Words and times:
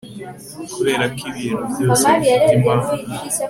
kubera 0.73 1.05
ko 1.17 1.21
ibintu 1.31 1.63
byose 1.73 2.05
bifite 2.19 2.49
impamvu 2.57 2.93